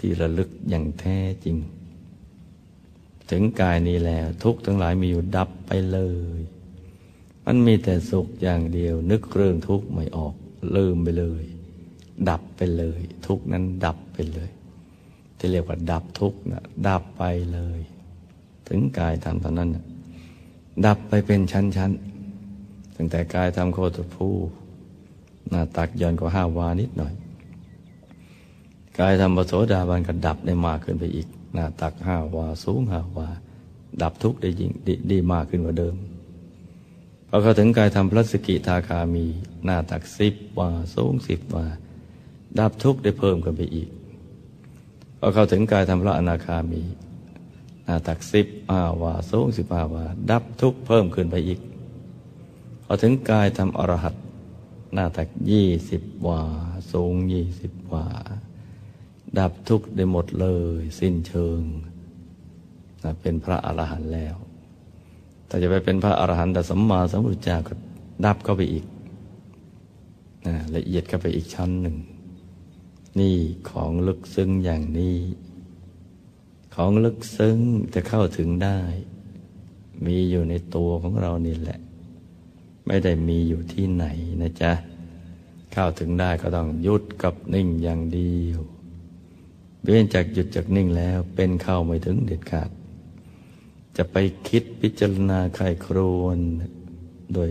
[0.00, 1.56] ที่ระลึกอย่างแท้จริง
[3.30, 6.00] ถึงกายนี้แล้วทุกทั้งหลายมีอยู่ดับไปเล
[6.38, 6.40] ย
[7.46, 10.34] มันมีแต่สุขอย่างเดียว นึกเรื่องทุกข์ไม่ออก
[10.76, 11.42] ลืมไปเลย
[12.28, 14.50] ดับไปเลย ทุกนั้นดับไปเลย
[15.38, 17.80] ที่เรียกว่าดับทุกข์นะดับไปเลย
[18.68, 19.84] ถึงกายทำตอนนั้นนะ
[20.86, 24.34] ดับไปเป็นชั้นๆตั้งแต่กายทำโคตรผู้
[25.48, 27.12] หน้าตักย่อนกว่าห้าวานิดหน่อย
[28.98, 33.28] กายทำปโสดาบันก็ดับได้มากขึ้นไปอีก หน้าตักห้าวาสูงห้าวา
[34.02, 35.96] ดับทุกข์ได้ยิ่งดดีมากขึ้นกว่าเดิม
[37.28, 39.26] พอเขาถึงกายทำพระสกิทาคามี
[39.64, 41.66] หน้าตักสิบวาสูงสิบวา
[42.58, 43.88] ดับทุกข์ได้เพิ่มขึ้นไปอีก
[45.18, 46.82] พอเขาถึงกายทำพระอนาคามี
[47.84, 51.60] หน้าตักสิบห้าวาสูงสิบห้าวา ดับทุกข์เพิ่มขึ้นไปอีก
[52.84, 54.14] พอถึงกายทำอรหัต
[54.94, 56.42] หน้าตักยี่สิบวา
[56.92, 58.04] สูงยี่สิบวา
[59.38, 60.46] ดับทุกข์ได้หมดเล
[60.78, 61.60] ย สิ้นเชิง
[63.02, 64.36] นะเป็นพระอรหันต์แล้ว
[65.46, 67.74] แต่จะไปเป็นพระอรหันต์แต่สัมมาสัมพุทธเจ้าก็
[68.24, 68.84] ดับเข้าไปอีก
[70.46, 71.96] นะละเอียดเข้าไปอีกชั้นหนึ่ง
[73.20, 73.36] นี่
[73.70, 75.18] ของลึกซึ้งอย่างนี้
[76.74, 77.58] ของลึกซึ้ง
[77.94, 78.78] จะเข้าถึงได้
[80.06, 81.78] มีอยู่ในตัวของเรานี่แหละ
[82.86, 84.06] ไม่ได้มีอยู่ที่ไหน
[84.42, 84.72] นะจ๊ะ
[85.72, 88.60] เข้าถึงได้ก็ต้องยุดกับนิ่งอย่างเดียว
[89.82, 92.70] เว้นจากหยุดจากนิ่งแล้วเป็นเข้าไม่ถึงเด็ดขาด
[93.96, 94.16] จะไป
[94.48, 96.38] คิดพิจารณาใครครวน
[97.34, 97.50] โดย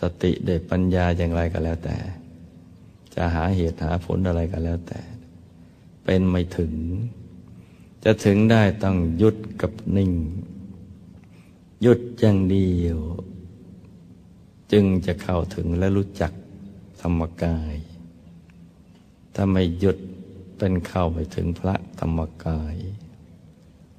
[0.00, 1.96] สติโดยปัญญาอย่างไรก็แล้วแต่
[3.14, 5.00] จะหาเหตุหาผลอะไรก็แล้วแต่
[6.04, 6.72] เป็นไม่ถึง
[8.04, 10.12] จะถึงได้ต้องหยุดกับนิ่ง
[11.82, 12.98] หยุดอย่างเดียว
[14.72, 16.32] จึงจะเข้าถึงและรู้จัก
[17.00, 17.76] ธรรมกาย
[19.34, 19.98] ถ้าไม่หยุด
[20.58, 22.76] เป็นเข้าไม่ถึงพระธรรมกาย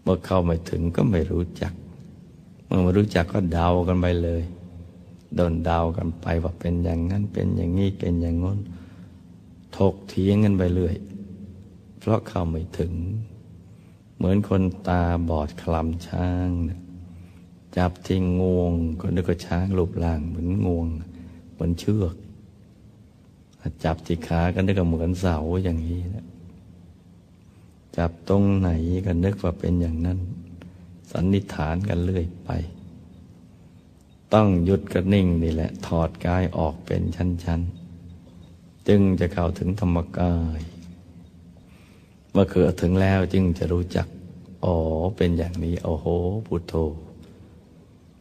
[0.02, 1.74] เมื่อเข้าไม่ถึงก็ไม่รู้จัก
[2.65, 4.44] เมื่อไม่รู้จักก็เดากันไปเลย
[5.36, 8.60] โดนเดากันไปว่าเป็นอย่างนั้นเป็นอย่างนี้เป็นอย่างง้น
[9.78, 10.96] ถกเถียงกันไปเรื่อย
[12.00, 12.94] เพราะเข้าไม่ถึง
[14.15, 16.80] เหมือนคนตาบอดคลำช้างนะ
[17.78, 20.86] จับที่งวงก็นึกว่าช้างรูปร่างเหมือนงวง
[21.54, 22.15] เหมือนเชือก
[23.84, 26.26] จับที่ขาก็นึกว่าเหมือนเสาอย่างนี้นะ
[27.98, 28.70] จับตรงไหน
[29.06, 30.20] ก็นึกว่าเป็นอย่างนั้น
[31.12, 32.50] สันนิษฐานกันเรื่อยไป
[34.34, 37.62] ต้องหยุดกระนิ่งนี่แหละ ถอดกายออกเป็นชั้น
[38.24, 40.60] ๆ จึงจะเข้าถึงธรรมกาย
[42.32, 44.08] เมื่อเกิดถึงแล้วจึงจะรู้จัก
[44.66, 44.78] อ๋อ
[45.18, 46.06] เป็นอย่างนี้ โอ้โห
[46.48, 46.74] พุทโธ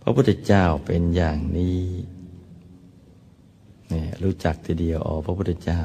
[0.03, 1.81] พระพุทธเจ้าเป็นอย่างนี้
[3.89, 5.81] เนี่ยรู้จักทีเดียว อ๋อ พระพุทธเจ้า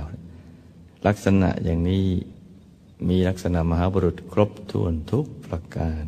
[1.08, 2.06] ลักษณะอย่างนี้
[3.08, 6.04] มีลักษณะมหาบุรุษครบถ้วนทุกประการ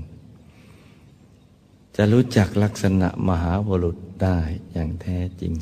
[1.95, 4.39] จะรู้จักลักษณะมหาบุรุษได้
[4.71, 5.53] อย่างแท้จริง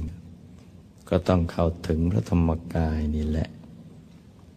[1.10, 3.50] ก็ต้องเข้าถึงพระธรรมกายนี่แหละ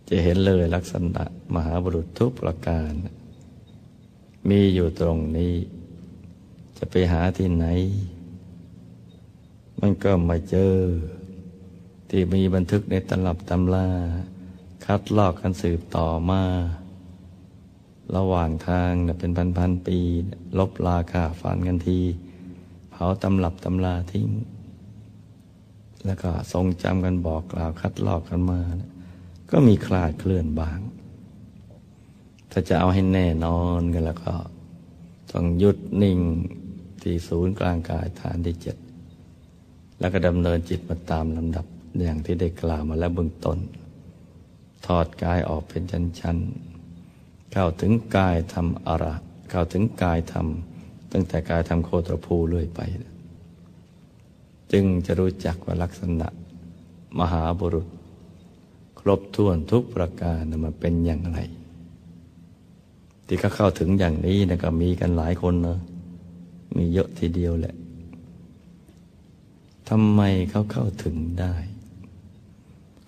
[0.08, 2.92] จะเห็นเลยลักษณะมหาบุรุษทุกประการ
[4.48, 5.54] มีอยู่ตรงนี้
[6.78, 7.66] จะไปหาที่ไหน
[9.80, 10.74] มันก็มาเจอ
[12.10, 13.88] ที่มีบันทึกในตลับตำลา
[14.86, 16.42] คัดลอกกันสืบต่อมา
[18.16, 19.98] ระหว่างทางเป็นพันพันปี
[20.58, 21.98] ลบลาค่าฟันกันที
[22.90, 24.28] เผาตำลับตำลาทิ้ง
[26.06, 28.90] แล้วก็ทรงจำกันบอกกล่าวคัดลอกกันมานะ
[29.50, 30.80] ก็มีคลาดเคลื่อนบาง
[32.50, 34.34] ถ้าจะเอาให้แน่นอนกันแล้วก็
[35.32, 36.18] ต้องหยุดนิ่ง
[37.02, 38.76] ที่ศูนย์กลางกายฐานที่เจ็ด
[39.98, 41.66] แล้วก็ดำเนินจิตมาตามลำดับ
[42.02, 43.58] อย่างที่ได้กล่าวมาแล้วเบื้องต้น
[44.86, 45.82] ถอดกายออกเป็น
[46.20, 49.14] ชั้นๆเข้าถึงกายทำอะระ
[49.50, 52.80] เข้าถึงกายทำตั้งแต่กายทำโคตรภูเรื่อยไป
[54.72, 56.28] จึงจะรู้จักว่าลักษณะ
[57.18, 57.88] มหาบุรุษ
[58.98, 61.38] ครบถ้วนทุกประการมันเป็นอย่างไร
[63.26, 65.78] ที่เขาเข้าถึงอย่างนี้นะก็มีกันหลายคนเนะ
[66.76, 67.74] มีเยอะทีเดียวแหละ
[69.88, 70.20] ทำไม
[70.50, 71.54] เขาเข้าถึงได้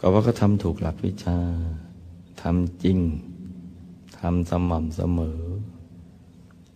[0.00, 1.38] ก็ว่าเขาทำถูกหลักวิชา
[2.42, 2.98] ทำจริง
[4.18, 5.40] ทำสม่ำเสมอ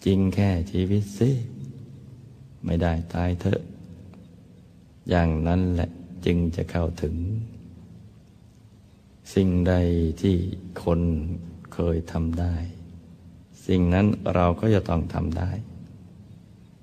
[0.05, 1.31] จริงแค่ชีวิตสิ
[2.65, 3.61] ไม่ได้ตายเถอะ
[5.09, 5.89] อย่างนั้นแหละ
[6.25, 7.15] จึงจะเข้าถึง
[9.35, 9.75] สิ่งใด
[10.21, 10.37] ที่
[10.85, 11.01] คน
[11.75, 12.55] เคยทำได้
[13.67, 15.51] สิ่งนั้นเราก็จะต้องทำได้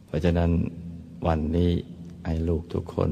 [0.05, 0.51] เพราะฉะนั้น
[1.27, 1.71] วันนี้
[2.25, 3.09] ให้ลูกทุกคน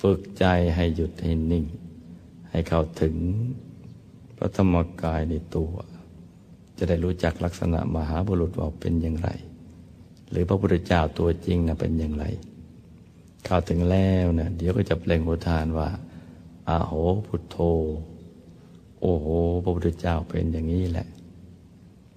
[0.00, 0.44] ฝึกใจ
[0.74, 1.64] ให้หยุดให้นิ่ง
[2.50, 3.14] ให้เข้าถึง
[4.36, 5.72] พระธรรมกายในตัว
[6.78, 9.28] จะได้รู้จักลักษณะมหาบุรุษว่าเป็นอย่างไร
[10.30, 12.24] หรือพระพุทธเจ้าตัวจริงนะเป็นอย่างไร
[13.44, 15.88] เข้าถึงแล้วเนะี่ยเดี๋ยวก็จะเปล่งอุทานว่า
[16.68, 16.92] อาโห
[17.26, 17.56] พุทโธ
[19.00, 19.26] โอ้โห
[19.62, 21.06] พระพุทธเจ้าเป็นอย่างนี้แหละ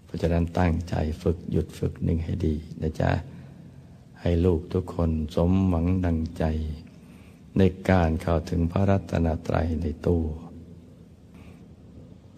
[0.06, 3.10] เพราะฉะนั้นตั้งใจฝึกหยุดฝึกหนิ่งให้ดีนะจ๊ะ
[4.22, 6.44] ให้ลูกทุกคนสมหวังดังใจ
[7.58, 10.26] ในการเข้าถึงพระรัตนตรัยในตัว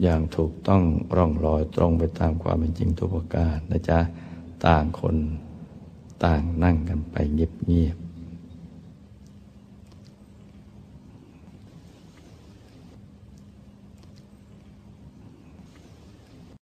[0.01, 0.83] อย่างถูกต้อง
[1.15, 3.99] ร่องรอยตรงไปตามความเป็นจริงทุกประการนะจ๊ะ
[4.65, 5.15] ต่างคน
[6.25, 7.97] ต่างนั่งกันไปเงียบ